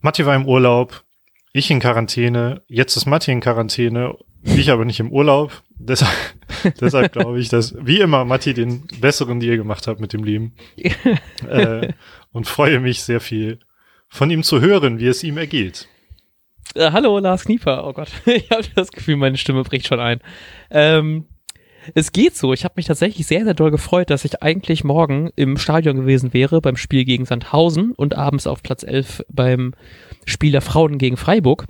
Matti 0.00 0.24
war 0.24 0.34
im 0.34 0.46
Urlaub, 0.46 1.04
ich 1.52 1.70
in 1.70 1.80
Quarantäne, 1.80 2.62
jetzt 2.68 2.96
ist 2.96 3.06
Matti 3.06 3.32
in 3.32 3.40
Quarantäne, 3.40 4.16
ich 4.42 4.70
aber 4.70 4.84
nicht 4.84 5.00
im 5.00 5.12
Urlaub. 5.12 5.62
Deshalb, 5.82 6.12
deshalb 6.78 7.12
glaube 7.12 7.40
ich, 7.40 7.48
dass 7.48 7.74
wie 7.80 8.00
immer 8.00 8.26
Matti 8.26 8.52
den 8.52 8.86
besseren 9.00 9.40
Deal 9.40 9.56
gemacht 9.56 9.86
hat 9.86 9.98
mit 9.98 10.12
dem 10.12 10.24
Leben. 10.24 10.54
äh, 11.48 11.88
und 12.32 12.46
freue 12.46 12.80
mich 12.80 13.02
sehr 13.02 13.20
viel 13.20 13.60
von 14.10 14.30
ihm 14.30 14.42
zu 14.42 14.60
hören, 14.60 14.98
wie 14.98 15.06
es 15.06 15.24
ihm 15.24 15.38
ergeht. 15.38 15.88
Äh, 16.74 16.92
hallo, 16.92 17.18
Lars 17.18 17.44
Knieper. 17.44 17.86
Oh 17.86 17.94
Gott, 17.94 18.10
ich 18.26 18.50
habe 18.50 18.64
das 18.74 18.92
Gefühl, 18.92 19.16
meine 19.16 19.38
Stimme 19.38 19.62
bricht 19.64 19.86
schon 19.86 20.00
ein. 20.00 20.20
Ähm, 20.70 21.26
es 21.94 22.12
geht 22.12 22.36
so. 22.36 22.52
Ich 22.52 22.64
habe 22.64 22.74
mich 22.76 22.86
tatsächlich 22.86 23.26
sehr, 23.26 23.44
sehr 23.44 23.54
doll 23.54 23.70
gefreut, 23.70 24.10
dass 24.10 24.24
ich 24.24 24.42
eigentlich 24.42 24.84
morgen 24.84 25.30
im 25.36 25.56
Stadion 25.56 25.96
gewesen 25.96 26.32
wäre 26.32 26.60
beim 26.60 26.76
Spiel 26.76 27.04
gegen 27.04 27.24
Sandhausen 27.24 27.92
und 27.92 28.16
abends 28.16 28.46
auf 28.46 28.62
Platz 28.62 28.82
11 28.82 29.24
beim 29.28 29.74
Spiel 30.24 30.52
der 30.52 30.60
Frauen 30.60 30.98
gegen 30.98 31.16
Freiburg. 31.16 31.66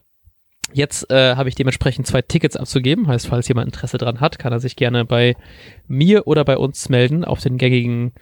Jetzt 0.72 1.10
äh, 1.10 1.34
habe 1.34 1.48
ich 1.48 1.54
dementsprechend 1.54 2.06
zwei 2.06 2.22
Tickets 2.22 2.56
abzugeben. 2.56 3.08
Heißt, 3.08 3.26
falls 3.26 3.48
jemand 3.48 3.66
Interesse 3.66 3.98
dran 3.98 4.20
hat, 4.20 4.38
kann 4.38 4.52
er 4.52 4.60
sich 4.60 4.76
gerne 4.76 5.04
bei 5.04 5.34
mir 5.88 6.26
oder 6.26 6.44
bei 6.44 6.56
uns 6.56 6.88
melden 6.88 7.24
auf 7.24 7.40
den 7.40 7.58
gängigen 7.58 8.12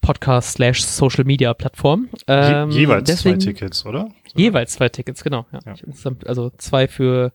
Podcast 0.00 0.54
slash 0.54 0.82
Social 0.82 1.24
Media 1.24 1.52
Plattform. 1.54 2.08
Ähm, 2.26 2.70
Je 2.70 2.80
jeweils 2.80 3.04
deswegen, 3.04 3.40
zwei 3.40 3.52
Tickets, 3.52 3.86
oder? 3.86 4.08
So. 4.26 4.38
Jeweils 4.38 4.72
zwei 4.72 4.88
Tickets, 4.88 5.22
genau. 5.22 5.46
Ja. 5.52 5.60
ja. 5.66 6.12
Also 6.26 6.50
zwei 6.56 6.88
für 6.88 7.32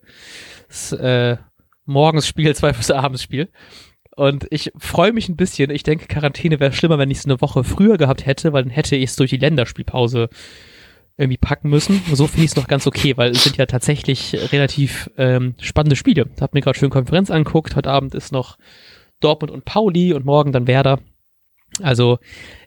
äh, 0.92 1.36
Morgensspiel, 1.84 2.54
zwei 2.56 2.72
fürs 2.72 2.90
Abendsspiel. 2.90 3.50
Und 4.16 4.46
ich 4.50 4.70
freue 4.76 5.12
mich 5.12 5.28
ein 5.28 5.36
bisschen. 5.36 5.70
Ich 5.70 5.82
denke, 5.82 6.06
Quarantäne 6.06 6.60
wäre 6.60 6.72
schlimmer, 6.72 6.98
wenn 6.98 7.10
ich 7.10 7.18
es 7.18 7.24
eine 7.24 7.40
Woche 7.40 7.64
früher 7.64 7.98
gehabt 7.98 8.26
hätte, 8.26 8.52
weil 8.52 8.62
dann 8.62 8.70
hätte 8.70 8.94
ich 8.94 9.10
es 9.10 9.16
durch 9.16 9.30
die 9.30 9.38
Länderspielpause 9.38 10.28
irgendwie 11.16 11.38
packen 11.38 11.68
müssen. 11.68 12.00
So 12.12 12.26
finde 12.26 12.44
ich 12.44 12.52
es 12.52 12.56
noch 12.56 12.68
ganz 12.68 12.86
okay, 12.86 13.16
weil 13.16 13.32
es 13.32 13.44
sind 13.44 13.56
ja 13.56 13.66
tatsächlich 13.66 14.36
relativ 14.52 15.10
ähm, 15.16 15.54
spannende 15.60 15.96
Spiele. 15.96 16.28
Habe 16.40 16.50
mir 16.54 16.60
gerade 16.60 16.78
schön 16.78 16.90
Konferenz 16.90 17.30
anguckt. 17.30 17.76
Heute 17.76 17.90
Abend 17.90 18.14
ist 18.14 18.32
noch 18.32 18.56
Dortmund 19.20 19.52
und 19.52 19.64
Pauli 19.64 20.12
und 20.12 20.24
morgen 20.24 20.52
dann 20.52 20.66
Werder. 20.66 21.00
Also 21.82 22.18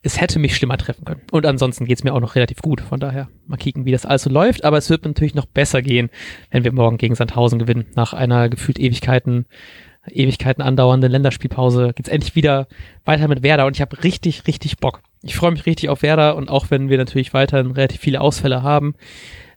es 0.01 0.19
hätte 0.19 0.39
mich 0.39 0.55
schlimmer 0.55 0.77
treffen 0.77 1.05
können. 1.05 1.21
Und 1.31 1.45
ansonsten 1.45 1.85
geht 1.85 1.97
es 1.97 2.03
mir 2.03 2.13
auch 2.13 2.19
noch 2.19 2.35
relativ 2.35 2.61
gut. 2.61 2.81
Von 2.81 2.99
daher 2.99 3.29
mal 3.45 3.57
kicken, 3.57 3.85
wie 3.85 3.91
das 3.91 4.05
alles 4.05 4.23
so 4.23 4.29
läuft. 4.29 4.65
Aber 4.65 4.77
es 4.77 4.89
wird 4.89 5.05
natürlich 5.05 5.35
noch 5.35 5.45
besser 5.45 5.81
gehen, 5.81 6.09
wenn 6.51 6.63
wir 6.63 6.73
morgen 6.73 6.97
gegen 6.97 7.15
Sandhausen 7.15 7.59
gewinnen. 7.59 7.85
Nach 7.95 8.13
einer 8.13 8.49
gefühlt 8.49 8.79
Ewigkeiten, 8.79 9.45
Ewigkeiten 10.09 10.61
andauernden 10.61 11.11
Länderspielpause 11.11 11.93
geht's 11.95 12.09
endlich 12.09 12.35
wieder 12.35 12.67
weiter 13.05 13.27
mit 13.27 13.43
Werder. 13.43 13.65
Und 13.65 13.75
ich 13.75 13.81
habe 13.81 14.03
richtig, 14.03 14.47
richtig 14.47 14.77
Bock. 14.77 15.01
Ich 15.23 15.35
freue 15.35 15.51
mich 15.51 15.65
richtig 15.65 15.89
auf 15.89 16.01
Werder. 16.01 16.35
Und 16.35 16.49
auch 16.49 16.69
wenn 16.69 16.89
wir 16.89 16.97
natürlich 16.97 17.33
weiterhin 17.33 17.71
relativ 17.71 18.01
viele 18.01 18.21
Ausfälle 18.21 18.61
haben, 18.61 18.95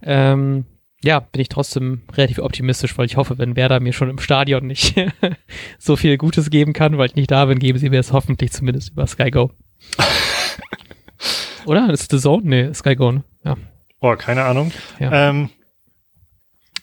ähm, 0.02 0.64
ja, 1.02 1.20
bin 1.20 1.40
ich 1.40 1.48
trotzdem 1.48 2.02
relativ 2.12 2.38
optimistisch, 2.38 2.96
weil 2.98 3.06
ich 3.06 3.16
hoffe, 3.16 3.38
wenn 3.38 3.56
Werder 3.56 3.80
mir 3.80 3.92
schon 3.92 4.10
im 4.10 4.18
Stadion 4.18 4.66
nicht 4.66 4.94
so 5.78 5.96
viel 5.96 6.18
Gutes 6.18 6.50
geben 6.50 6.72
kann, 6.72 6.98
weil 6.98 7.06
ich 7.06 7.14
nicht 7.14 7.30
da 7.30 7.46
bin, 7.46 7.58
geben 7.58 7.78
sie 7.78 7.88
mir 7.88 8.00
es 8.00 8.12
hoffentlich 8.12 8.52
zumindest 8.52 8.90
über 8.90 9.06
Sky 9.06 9.30
Go. 9.30 9.50
Oder? 11.66 11.88
Das 11.88 12.02
ist 12.02 12.10
The 12.10 12.18
Zone? 12.18 12.42
Nee, 12.44 12.74
Sky 12.74 12.96
Go, 12.96 13.12
ne? 13.12 13.24
Ja. 13.44 13.56
Boah, 14.00 14.16
keine 14.16 14.44
Ahnung. 14.44 14.72
Ja. 14.98 15.28
Ähm, 15.30 15.50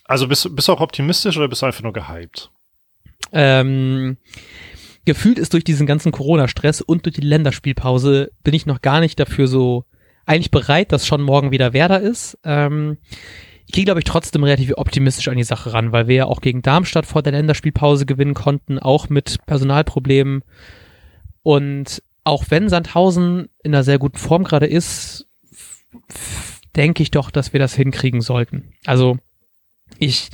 also 0.06 0.28
bist, 0.28 0.56
bist 0.56 0.68
du 0.68 0.74
auch 0.74 0.82
optimistisch 0.82 1.38
oder 1.38 1.48
bist 1.48 1.62
du 1.62 1.66
einfach 1.66 1.84
nur 1.84 1.94
gehypt? 1.94 2.50
Ähm, 3.34 4.18
gefühlt 5.06 5.38
ist 5.38 5.54
durch 5.54 5.64
diesen 5.64 5.86
ganzen 5.86 6.12
Corona-Stress 6.12 6.82
und 6.82 7.06
durch 7.06 7.16
die 7.16 7.22
Länderspielpause 7.22 8.32
bin 8.44 8.54
ich 8.54 8.66
noch 8.66 8.82
gar 8.82 9.00
nicht 9.00 9.20
dafür 9.20 9.48
so 9.48 9.86
eigentlich 10.26 10.52
bereit, 10.52 10.92
dass 10.92 11.08
schon 11.08 11.22
morgen 11.22 11.52
wieder 11.52 11.74
Werder 11.74 12.00
ist. 12.00 12.38
Ähm, 12.44 12.98
ich 13.68 13.74
gehe, 13.74 13.84
glaube 13.84 14.00
ich, 14.00 14.06
trotzdem 14.06 14.44
relativ 14.46 14.74
optimistisch 14.78 15.28
an 15.28 15.36
die 15.36 15.44
Sache 15.44 15.74
ran, 15.74 15.92
weil 15.92 16.08
wir 16.08 16.16
ja 16.16 16.26
auch 16.26 16.40
gegen 16.40 16.62
Darmstadt 16.62 17.06
vor 17.06 17.22
der 17.22 17.34
Länderspielpause 17.34 18.06
gewinnen 18.06 18.34
konnten, 18.34 18.80
auch 18.80 19.10
mit 19.10 19.46
Personalproblemen. 19.46 20.44
Und 21.44 22.02
auch 22.24 22.46
wenn 22.50 22.70
Sandhausen 22.70 23.50
in 23.64 23.76
einer 23.76 23.84
sehr 23.84 24.00
guten 24.00 24.18
Form 24.18 24.46
gerade 24.46 24.68
ist, 24.68 25.28
denke 26.78 27.04
ich 27.04 27.12
doch, 27.12 27.30
dass 27.30 27.52
wir 27.52 27.60
das 27.60 27.76
hinkriegen 27.76 28.22
sollten. 28.22 28.72
Also 28.86 29.18
ich, 30.00 30.30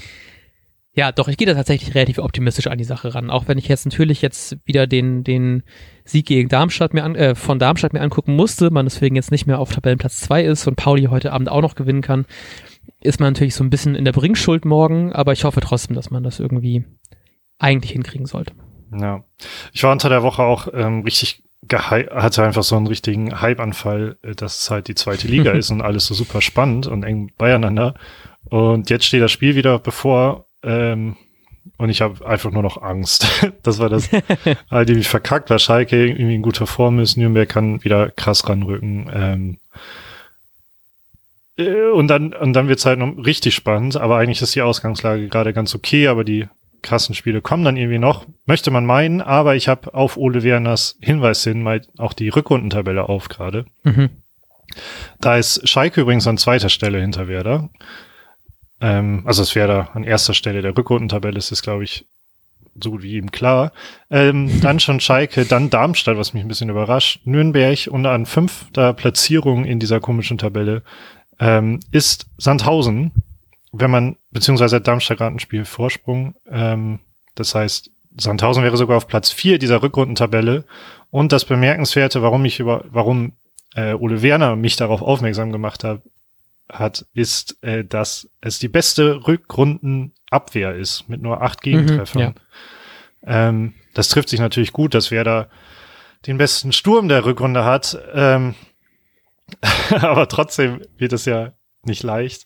ja, 0.94 1.12
doch, 1.12 1.28
ich 1.28 1.38
gehe 1.38 1.48
da 1.48 1.56
tatsächlich 1.56 1.96
relativ 1.96 2.20
optimistisch 2.20 2.68
an 2.68 2.78
die 2.78 2.84
Sache 2.84 3.16
ran. 3.16 3.32
Auch 3.32 3.48
wenn 3.48 3.58
ich 3.58 3.68
jetzt 3.68 3.86
natürlich 3.86 4.22
jetzt 4.22 4.58
wieder 4.66 4.86
den, 4.86 5.24
den 5.24 5.64
Sieg 6.06 6.28
gegen 6.28 6.50
Darmstadt 6.50 6.94
mir 6.94 7.04
an, 7.04 7.16
äh, 7.16 7.34
von 7.34 7.58
Darmstadt 7.58 7.94
mir 7.94 8.02
angucken 8.02 8.36
musste, 8.36 8.70
man 8.70 8.86
deswegen 8.86 9.16
jetzt 9.16 9.32
nicht 9.32 9.48
mehr 9.48 9.58
auf 9.58 9.74
Tabellenplatz 9.74 10.20
zwei 10.20 10.44
ist 10.44 10.68
und 10.68 10.76
Pauli 10.76 11.06
heute 11.06 11.34
Abend 11.34 11.50
auch 11.50 11.62
noch 11.62 11.74
gewinnen 11.74 12.02
kann, 12.02 12.26
ist 13.04 13.20
man 13.20 13.34
natürlich 13.34 13.56
so 13.56 13.64
ein 13.64 13.70
bisschen 13.70 13.96
in 13.96 14.06
der 14.06 14.12
Bringschuld 14.12 14.66
morgen, 14.66 15.14
aber 15.14 15.34
ich 15.34 15.44
hoffe 15.44 15.62
trotzdem, 15.62 15.96
dass 15.96 16.10
man 16.10 16.24
das 16.24 16.40
irgendwie 16.40 16.86
eigentlich 17.60 17.92
hinkriegen 17.92 18.26
sollte. 18.26 18.54
Ja. 18.98 19.24
Ich 19.72 19.84
war 19.84 19.92
unter 19.92 20.10
der 20.10 20.24
Woche 20.24 20.44
auch 20.44 20.68
ähm, 20.74 21.02
richtig 21.02 21.44
hatte 21.72 22.44
einfach 22.44 22.64
so 22.64 22.76
einen 22.76 22.88
richtigen 22.88 23.40
Hype-Anfall, 23.40 24.18
äh, 24.22 24.36
dass 24.36 24.62
es 24.62 24.72
halt 24.72 24.88
die 24.88 24.96
zweite 24.96 25.28
Liga 25.28 25.52
ist 25.54 25.72
und 25.72 25.82
alles 25.82 26.06
so 26.06 26.14
super 26.14 26.42
spannend 26.42 26.88
und 26.88 27.04
eng 27.04 27.32
beieinander. 27.38 27.96
Und 28.50 28.90
jetzt 28.90 29.06
steht 29.06 29.22
das 29.22 29.32
Spiel 29.32 29.56
wieder 29.56 29.80
bevor 29.80 30.46
ähm, 30.64 31.16
und 31.78 31.90
ich 31.90 32.02
habe 32.02 32.26
einfach 32.26 32.52
nur 32.52 32.64
noch 32.64 32.82
Angst. 32.82 33.28
das 33.64 33.80
war 33.80 33.90
das 33.90 34.10
halt 34.70 34.90
irgendwie 34.90 35.04
verkackt, 35.04 35.50
weil 35.50 35.60
Schalke 35.60 36.08
irgendwie 36.08 36.36
in 36.36 36.42
guter 36.42 36.68
Form 36.68 37.00
ist. 37.00 37.18
Nürnberg 37.18 37.48
kann 37.48 37.84
wieder 37.84 38.10
krass 38.12 38.48
ranrücken. 38.48 39.10
Ähm, 39.14 39.58
äh, 39.74 39.80
und 41.58 42.08
dann, 42.08 42.34
und 42.34 42.54
dann 42.54 42.68
wird's 42.68 42.86
halt 42.86 43.00
noch 43.00 43.16
richtig 43.24 43.54
spannend, 43.54 43.96
aber 43.96 44.18
eigentlich 44.18 44.42
ist 44.42 44.56
die 44.56 44.62
Ausgangslage 44.62 45.28
gerade 45.28 45.54
ganz 45.54 45.76
okay, 45.76 46.08
aber 46.08 46.24
die 46.24 46.48
krassen 46.82 47.16
Spiele 47.16 47.42
kommen 47.42 47.64
dann 47.64 47.78
irgendwie 47.78 48.00
noch, 48.00 48.26
möchte 48.46 48.72
man 48.72 48.86
meinen, 48.86 49.22
aber 49.22 49.56
ich 49.56 49.68
habe 49.68 49.94
auf 49.94 50.18
Ole 50.18 50.44
Werners 50.44 50.98
Hinweis 51.02 51.44
hin 51.44 51.64
mal 51.64 51.82
auch 51.98 52.14
die 52.14 52.30
Rückrundentabelle 52.30 53.08
auf 53.08 53.30
gerade. 53.30 53.66
Mhm. 53.84 54.10
Da 55.20 55.38
ist 55.38 55.68
Schalke 55.68 56.02
übrigens 56.02 56.28
an 56.28 56.38
zweiter 56.38 56.70
Stelle 56.70 57.00
hinter 57.00 57.28
Werder. 57.28 57.70
Ähm, 58.82 59.24
also 59.26 59.42
es 59.42 59.56
Werder 59.56 59.96
an 59.96 60.04
erster 60.04 60.34
Stelle 60.34 60.62
der 60.62 60.78
Rückrundentabelle, 60.78 61.38
ist 61.38 61.52
es, 61.52 61.62
glaube 61.62 61.84
ich, 61.84 62.06
so 62.82 62.92
gut 62.92 63.04
wie 63.04 63.18
ihm 63.18 63.32
klar. 63.32 63.72
Ähm, 64.10 64.50
dann 64.62 64.80
schon 64.80 65.00
Schalke, 65.00 65.46
dann 65.46 65.70
Darmstadt, 65.70 66.18
was 66.18 66.34
mich 66.34 66.44
ein 66.44 66.48
bisschen 66.48 66.70
überrascht. 66.70 67.22
Nürnberg 67.26 67.88
und 67.90 68.06
an 68.06 68.26
fünfter 68.26 68.94
Platzierung 68.94 69.66
in 69.66 69.80
dieser 69.80 70.00
komischen 70.00 70.38
Tabelle 70.38 70.84
ähm, 71.40 71.80
ist 71.92 72.28
Sandhausen, 72.38 73.12
wenn 73.72 73.92
man, 73.92 74.16
beziehungsweise 74.32 74.82
Darmstadt 74.82 75.18
gerade 75.18 75.36
ein 75.36 75.40
Spiel 75.40 75.66
Vorsprung, 75.66 76.36
ähm, 76.50 77.00
das 77.36 77.56
heißt, 77.56 77.90
Sandhausen 78.18 78.64
wäre 78.64 78.78
sogar 78.78 78.98
auf 78.98 79.08
Platz 79.08 79.32
vier 79.32 79.58
dieser 79.58 79.82
Rückrundentabelle. 79.82 80.66
Und 81.10 81.32
das 81.32 81.46
Bemerkenswerte, 81.46 82.22
warum 82.22 82.46
ich 82.46 82.60
über, 82.60 82.86
warum 82.90 83.34
äh, 83.76 83.94
Ole 83.94 84.22
Werner 84.22 84.56
mich 84.56 84.76
darauf 84.76 85.02
aufmerksam 85.02 85.52
gemacht 85.52 85.84
hat, 85.84 86.02
hat, 86.70 87.06
ist, 87.14 87.62
äh, 87.64 87.84
dass 87.84 88.30
es 88.42 88.60
die 88.60 88.68
beste 88.68 89.28
Rückrundenabwehr 89.28 90.76
ist, 90.76 91.10
mit 91.10 91.22
nur 91.22 91.42
acht 91.42 91.62
Gegentreffern. 91.62 92.22
Mhm, 92.22 92.34
ja. 93.28 93.50
ähm, 93.50 93.74
das 93.94 94.10
trifft 94.10 94.30
sich 94.30 94.40
natürlich 94.40 94.74
gut, 94.74 94.94
dass 94.94 95.12
Werder 95.12 95.50
den 96.26 96.38
besten 96.38 96.72
Sturm 96.72 97.10
der 97.10 97.26
Rückrunde 97.26 97.66
hat. 97.66 97.98
Ähm, 98.14 98.56
aber 100.02 100.28
trotzdem 100.28 100.82
wird 100.98 101.14
es 101.14 101.26
ja 101.26 101.54
nicht 101.84 102.04
leicht. 102.04 102.46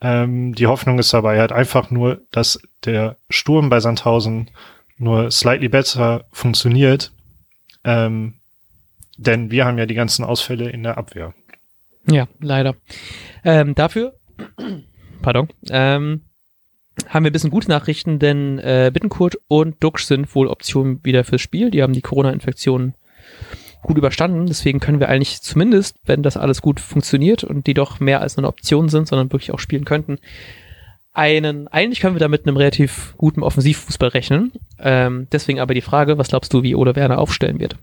Ähm, 0.00 0.54
die 0.54 0.66
Hoffnung 0.66 0.98
ist 0.98 1.12
dabei 1.14 1.38
halt 1.38 1.52
einfach 1.52 1.90
nur, 1.90 2.22
dass 2.30 2.60
der 2.84 3.16
Sturm 3.30 3.68
bei 3.68 3.80
Sandhausen 3.80 4.50
nur 4.98 5.30
slightly 5.30 5.68
besser 5.68 6.24
funktioniert. 6.32 7.12
Ähm, 7.84 8.34
denn 9.16 9.50
wir 9.50 9.64
haben 9.64 9.78
ja 9.78 9.86
die 9.86 9.94
ganzen 9.94 10.24
Ausfälle 10.24 10.68
in 10.70 10.82
der 10.82 10.98
Abwehr. 10.98 11.34
Ja, 12.08 12.28
leider. 12.40 12.74
Ähm, 13.44 13.74
dafür, 13.74 14.14
pardon, 15.22 15.48
ähm, 15.70 16.22
haben 17.08 17.24
wir 17.24 17.30
ein 17.30 17.32
bisschen 17.32 17.50
gute 17.50 17.68
Nachrichten, 17.68 18.18
denn 18.18 18.58
äh, 18.58 18.90
Bittenkurt 18.92 19.36
und 19.48 19.82
Duxch 19.82 20.04
sind 20.04 20.34
wohl 20.34 20.48
Optionen 20.48 21.04
wieder 21.04 21.24
fürs 21.24 21.42
Spiel. 21.42 21.70
Die 21.70 21.82
haben 21.82 21.92
die 21.92 22.02
Corona-Infektion 22.02 22.94
gut 23.82 23.98
überstanden. 23.98 24.46
Deswegen 24.46 24.80
können 24.80 25.00
wir 25.00 25.08
eigentlich 25.08 25.40
zumindest, 25.42 25.96
wenn 26.04 26.22
das 26.22 26.36
alles 26.36 26.62
gut 26.62 26.80
funktioniert 26.80 27.44
und 27.44 27.66
die 27.66 27.74
doch 27.74 28.00
mehr 28.00 28.20
als 28.20 28.38
eine 28.38 28.48
Option 28.48 28.88
sind, 28.88 29.08
sondern 29.08 29.32
wirklich 29.32 29.52
auch 29.52 29.58
spielen 29.58 29.84
könnten, 29.84 30.18
einen, 31.16 31.66
eigentlich 31.68 32.00
können 32.00 32.14
wir 32.14 32.20
da 32.20 32.28
mit 32.28 32.46
einem 32.46 32.58
relativ 32.58 33.14
guten 33.16 33.42
Offensivfußball 33.42 34.10
rechnen. 34.10 34.52
Ähm, 34.78 35.28
deswegen 35.32 35.60
aber 35.60 35.72
die 35.72 35.80
Frage, 35.80 36.18
was 36.18 36.28
glaubst 36.28 36.52
du, 36.52 36.62
wie 36.62 36.74
Ole 36.74 36.94
Werner 36.94 37.18
aufstellen 37.18 37.58
wird? 37.58 37.76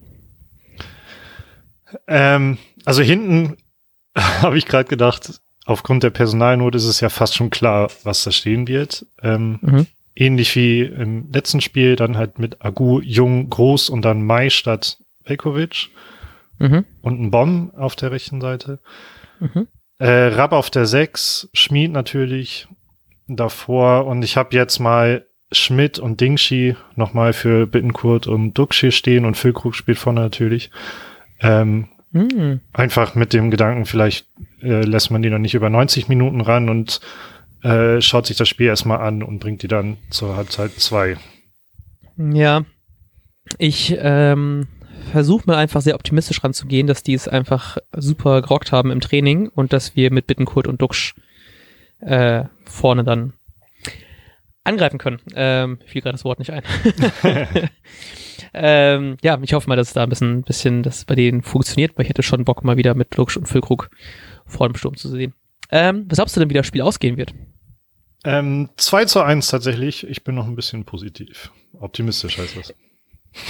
Ähm, 2.07 2.59
also 2.85 3.01
hinten 3.01 3.57
habe 4.15 4.57
ich 4.57 4.67
gerade 4.67 4.87
gedacht, 4.87 5.41
aufgrund 5.65 6.03
der 6.03 6.11
Personalnot 6.11 6.75
ist 6.75 6.85
es 6.85 6.99
ja 6.99 7.09
fast 7.09 7.35
schon 7.35 7.49
klar, 7.49 7.89
was 8.03 8.23
da 8.23 8.31
stehen 8.31 8.67
wird. 8.67 9.05
Ähm, 9.21 9.59
mhm. 9.61 9.87
Ähnlich 10.15 10.55
wie 10.55 10.81
im 10.81 11.31
letzten 11.31 11.59
Spiel, 11.59 11.95
dann 11.95 12.17
halt 12.17 12.37
mit 12.37 12.63
Agu 12.63 13.01
Jung 13.01 13.49
groß 13.49 13.89
und 13.89 14.03
dann 14.05 14.23
Mai 14.23 14.51
statt 14.51 14.97
Velkovic 15.25 15.89
mhm. 16.59 16.85
und 17.01 17.21
ein 17.21 17.31
Bomb 17.31 17.73
auf 17.77 17.95
der 17.95 18.11
rechten 18.11 18.41
Seite. 18.41 18.79
Mhm. 19.39 19.67
Äh, 19.99 20.27
Rapp 20.27 20.53
auf 20.53 20.69
der 20.69 20.85
6, 20.85 21.49
Schmied 21.53 21.91
natürlich 21.91 22.67
davor 23.27 24.05
und 24.05 24.23
ich 24.23 24.37
habe 24.37 24.55
jetzt 24.55 24.79
mal 24.79 25.25
Schmidt 25.51 25.99
und 25.99 26.19
Dingshi 26.19 26.75
nochmal 26.95 27.33
für 27.33 27.67
Bittenkurt 27.67 28.27
und 28.27 28.53
Duxi 28.53 28.91
stehen 28.91 29.25
und 29.25 29.37
Füllkrug 29.37 29.75
spielt 29.75 29.97
vorne 29.97 30.21
natürlich. 30.21 30.71
Ähm, 31.39 31.89
mm. 32.11 32.55
Einfach 32.73 33.15
mit 33.15 33.33
dem 33.33 33.51
Gedanken, 33.51 33.85
vielleicht 33.85 34.27
äh, 34.61 34.81
lässt 34.81 35.11
man 35.11 35.21
die 35.21 35.29
noch 35.29 35.39
nicht 35.39 35.53
über 35.53 35.69
90 35.69 36.07
Minuten 36.07 36.41
ran 36.41 36.69
und 36.69 37.01
äh, 37.61 38.01
schaut 38.01 38.25
sich 38.25 38.37
das 38.37 38.49
Spiel 38.49 38.67
erstmal 38.67 38.99
an 38.99 39.23
und 39.23 39.39
bringt 39.39 39.61
die 39.61 39.67
dann 39.67 39.97
zur 40.09 40.35
Halbzeit 40.35 40.71
2. 40.71 41.17
Ja, 42.17 42.65
ich 43.57 43.95
ähm, 43.99 44.67
versuche 45.13 45.43
mal 45.45 45.57
einfach 45.57 45.81
sehr 45.81 45.93
optimistisch 45.93 46.43
ranzugehen, 46.43 46.87
dass 46.87 47.03
die 47.03 47.13
es 47.13 47.27
einfach 47.27 47.77
super 47.95 48.41
gerockt 48.41 48.71
haben 48.71 48.89
im 48.89 48.99
Training 48.99 49.47
und 49.47 49.71
dass 49.71 49.95
wir 49.95 50.11
mit 50.11 50.25
Bittenkurt 50.25 50.65
und 50.65 50.81
Duxch 50.81 51.13
äh, 51.99 52.45
vorne 52.65 53.03
dann 53.03 53.33
angreifen 54.63 54.97
können. 54.97 55.19
Ähm, 55.35 55.77
fiel 55.85 56.01
gerade 56.01 56.13
das 56.13 56.25
Wort 56.25 56.39
nicht 56.39 56.49
ein. 56.49 56.63
ähm, 58.55 59.17
ja, 59.21 59.37
ich 59.39 59.53
hoffe 59.53 59.69
mal, 59.69 59.75
dass 59.75 59.89
es 59.89 59.93
da 59.93 60.01
ein 60.01 60.09
bisschen, 60.09 60.41
bisschen 60.41 60.81
das 60.81 61.05
bei 61.05 61.13
denen 61.13 61.43
funktioniert, 61.43 61.95
weil 61.95 62.05
ich 62.05 62.09
hätte 62.09 62.23
schon 62.23 62.43
Bock, 62.43 62.63
mal 62.63 62.77
wieder 62.77 62.95
mit 62.95 63.15
Lux 63.15 63.37
und 63.37 63.47
Füllkrug 63.47 63.91
vor 64.47 64.67
dem 64.67 64.75
Sturm 64.75 64.97
zu 64.97 65.09
sehen. 65.09 65.35
Ähm, 65.69 66.07
was 66.09 66.17
glaubst 66.17 66.35
du 66.35 66.39
denn, 66.39 66.49
wie 66.49 66.55
das 66.55 66.65
Spiel 66.65 66.81
ausgehen 66.81 67.17
wird? 67.17 67.35
Ähm, 68.25 68.69
2 68.77 69.05
zu 69.05 69.21
1 69.21 69.47
tatsächlich. 69.47 70.07
Ich 70.07 70.23
bin 70.23 70.33
noch 70.33 70.47
ein 70.47 70.55
bisschen 70.55 70.85
positiv. 70.85 71.51
Optimistisch 71.79 72.39
heißt 72.39 72.57
das. 72.57 72.73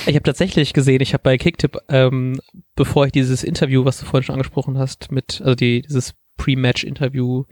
Ich 0.05 0.15
habe 0.15 0.23
tatsächlich 0.23 0.73
gesehen, 0.73 1.01
ich 1.01 1.13
habe 1.13 1.23
bei 1.23 1.37
Kicktip, 1.37 1.77
ähm, 1.89 2.39
bevor 2.75 3.05
ich 3.05 3.11
dieses 3.11 3.43
Interview, 3.43 3.85
was 3.85 3.99
du 3.99 4.05
vorhin 4.05 4.23
schon 4.23 4.33
angesprochen 4.33 4.77
hast, 4.77 5.11
mit, 5.11 5.41
also 5.41 5.55
die, 5.55 5.81
dieses 5.81 6.15
Pre-Match-Interview 6.37 7.43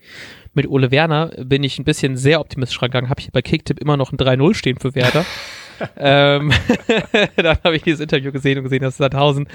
mit 0.53 0.67
Ole 0.67 0.91
Werner, 0.91 1.27
bin 1.43 1.63
ich 1.63 1.79
ein 1.79 1.85
bisschen 1.85 2.17
sehr 2.17 2.39
optimistisch 2.39 2.81
rangegangen. 2.81 3.09
Habe 3.09 3.21
ich 3.21 3.31
bei 3.31 3.41
Kicktip 3.41 3.79
immer 3.79 3.97
noch 3.97 4.11
ein 4.11 4.17
3-0 4.17 4.53
stehen 4.53 4.79
für 4.79 4.95
Werder. 4.95 5.25
ähm, 5.97 6.51
dann 7.35 7.57
habe 7.63 7.75
ich 7.75 7.83
dieses 7.83 7.99
Interview 7.99 8.31
gesehen 8.31 8.57
und 8.57 8.63
gesehen, 8.65 8.81
dass 8.81 8.97
Sandhausen 8.97 9.47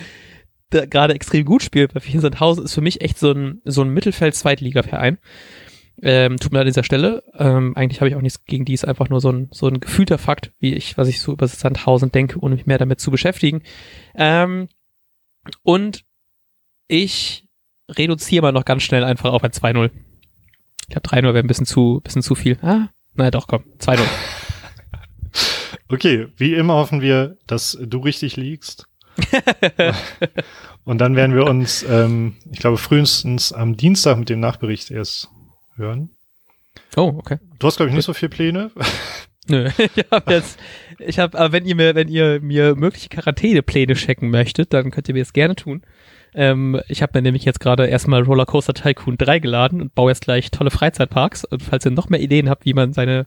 gerade 0.71 1.15
extrem 1.15 1.45
gut 1.45 1.63
spielt. 1.63 1.95
Weil 1.95 2.21
Sandhausen 2.21 2.65
ist 2.65 2.75
für 2.75 2.81
mich 2.81 3.01
echt 3.01 3.19
so 3.19 3.33
ein, 3.33 3.61
so 3.65 3.83
ein 3.83 3.91
Mittelfeld-Zweitliga-Verein. 3.91 5.19
Ähm, 6.03 6.37
tut 6.37 6.53
mir 6.53 6.61
an 6.61 6.67
dieser 6.67 6.85
Stelle. 6.85 7.23
Ähm, 7.39 7.77
eigentlich 7.77 8.01
habe 8.01 8.09
ich 8.09 8.17
auch 8.17 8.21
nichts 8.21 8.45
gegen 8.45 8.65
die, 8.65 8.75
ist 8.75 8.87
einfach 8.87 9.09
nur 9.09 9.21
so 9.21 9.31
ein, 9.31 9.49
so 9.51 9.67
ein 9.67 9.81
gefühlter 9.81 10.19
Fakt, 10.19 10.53
wie 10.59 10.75
ich, 10.75 10.99
was 10.99 11.09
ich 11.09 11.21
so 11.21 11.33
über 11.33 11.49
Sandhausen 11.49 12.13
denke, 12.13 12.39
ohne 12.39 12.55
mich 12.55 12.67
mehr 12.67 12.79
damit 12.79 13.01
zu 13.01 13.11
beschäftigen. 13.11 13.63
Ähm, 14.15 14.69
und 15.63 16.05
ich 16.89 17.49
reduziere 17.91 18.43
mal 18.43 18.53
noch 18.53 18.65
ganz 18.65 18.83
schnell 18.83 19.05
einfach 19.05 19.33
auf 19.33 19.43
ein 19.43 19.53
2-0. 19.53 19.91
Ich 20.83 20.89
glaube, 20.89 21.09
3-0 21.09 21.23
wäre 21.23 21.39
ein 21.39 21.47
bisschen 21.47 21.67
zu, 21.67 22.01
bisschen 22.03 22.23
zu 22.23 22.35
viel. 22.35 22.59
Ah, 22.63 22.89
naja, 23.15 23.31
doch, 23.31 23.47
komm, 23.47 23.65
2-0. 23.79 24.01
okay, 25.89 26.29
wie 26.37 26.55
immer 26.55 26.75
hoffen 26.75 27.01
wir, 27.01 27.39
dass 27.47 27.79
du 27.81 27.99
richtig 27.99 28.37
liegst. 28.37 28.87
Und 30.85 30.99
dann 30.99 31.17
werden 31.17 31.35
wir 31.35 31.47
uns, 31.47 31.85
ähm, 31.89 32.37
ich 32.53 32.59
glaube, 32.59 32.77
frühestens 32.77 33.53
am 33.53 33.77
Dienstag 33.77 34.19
mit 34.19 34.29
dem 34.29 34.41
Nachbericht 34.41 34.91
erst 34.91 35.31
hören. 35.77 36.11
Oh, 36.97 37.15
okay. 37.19 37.39
Du 37.59 37.67
hast, 37.67 37.77
glaube 37.77 37.91
ich, 37.91 37.97
nicht 37.97 38.05
so 38.05 38.15
viele 38.15 38.31
Pläne. 38.31 38.71
Nö, 39.49 39.69
ich 39.79 40.05
habe 40.11 40.33
jetzt, 40.33 40.59
ich 40.99 41.19
habe, 41.19 41.39
aber 41.39 41.53
wenn 41.53 41.65
ihr 41.67 41.77
mir, 41.77 41.95
wenn 41.95 42.09
ihr 42.09 42.41
mir 42.41 42.75
mögliche 42.75 43.09
Quarantänepläne 43.09 43.95
checken 43.95 44.31
möchtet, 44.31 44.73
dann 44.73 44.91
könnt 44.91 45.09
ihr 45.09 45.15
mir 45.15 45.23
das 45.23 45.33
gerne 45.33 45.55
tun. 45.55 45.83
Ähm, 46.35 46.81
ich 46.89 47.03
habe 47.03 47.13
mir 47.15 47.23
nämlich 47.23 47.45
jetzt 47.45 47.61
gerade 47.61 47.87
erstmal 47.87 48.23
Rollercoaster 48.23 48.75
Tycoon 48.75 49.17
3 49.17 49.39
geladen 49.39 49.81
und 49.81 49.95
baue 49.95 50.11
jetzt 50.11 50.23
gleich 50.23 50.51
tolle 50.51 50.71
Freizeitparks. 50.71 51.45
Und 51.45 51.63
falls 51.63 51.85
ihr 51.85 51.93
noch 51.93 52.09
mehr 52.09 52.21
Ideen 52.21 52.51
habt, 52.51 52.65
wie 52.65 52.75
man 52.75 52.93
seine 52.93 53.27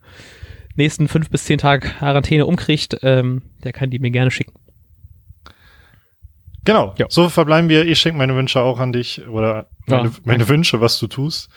nächsten 0.75 1.07
fünf 1.07 1.29
bis 1.29 1.45
zehn 1.45 1.57
Tage 1.57 1.89
Quarantäne 1.89 2.45
umkriegt, 2.45 2.97
ähm, 3.01 3.41
der 3.63 3.73
kann 3.73 3.89
die 3.89 3.99
mir 3.99 4.11
gerne 4.11 4.31
schicken. 4.31 4.53
Genau, 6.65 6.93
ja. 6.97 7.07
so 7.09 7.29
verbleiben 7.29 7.69
wir. 7.69 7.85
Ich 7.85 7.99
schenke 7.99 8.17
meine 8.17 8.35
Wünsche 8.35 8.61
auch 8.61 8.79
an 8.79 8.91
dich 8.91 9.27
oder 9.27 9.67
meine, 9.87 10.09
ja. 10.09 10.15
meine 10.25 10.47
Wünsche, 10.47 10.81
was 10.81 10.99
du 10.99 11.07
tust. 11.07 11.49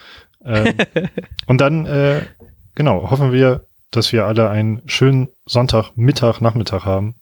Ähm, 0.45 0.75
und 1.47 1.59
dann, 1.59 1.85
äh, 1.85 2.21
genau, 2.75 3.09
hoffen 3.09 3.31
wir, 3.31 3.65
dass 3.91 4.11
wir 4.11 4.25
alle 4.25 4.49
einen 4.49 4.81
schönen 4.87 5.29
Sonntag, 5.45 5.91
Mittag, 5.95 6.41
Nachmittag 6.41 6.85
haben. 6.85 7.15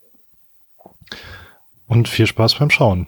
Und 1.88 2.08
viel 2.08 2.28
Spaß 2.28 2.56
beim 2.56 2.70
Schauen. 2.70 3.08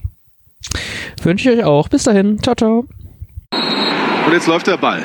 Wünsche 1.21 1.51
ich 1.51 1.60
euch 1.60 1.65
auch. 1.65 1.88
Bis 1.88 2.04
dahin. 2.04 2.42
Ciao, 2.42 2.56
ciao. 2.56 2.86
Und 4.25 4.33
jetzt 4.33 4.48
läuft 4.48 4.68
der 4.68 4.77
Ball. 4.77 5.04